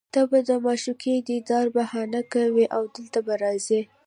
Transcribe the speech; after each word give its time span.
ته 0.13 0.21
به 0.29 0.39
د 0.49 0.51
معشوقې 0.65 1.15
دیدار 1.29 1.65
بهانه 1.75 2.21
کوې 2.33 2.65
او 2.75 2.83
دلته 2.95 3.19
به 3.25 3.33
راځې 3.43 3.81